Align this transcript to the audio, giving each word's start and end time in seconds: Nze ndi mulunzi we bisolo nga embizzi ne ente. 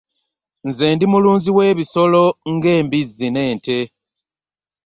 Nze 0.67 0.85
ndi 0.95 1.05
mulunzi 1.11 1.49
we 1.57 1.65
bisolo 1.79 2.23
nga 2.53 2.69
embizzi 2.79 3.27
ne 3.31 3.41
ente. 3.51 3.79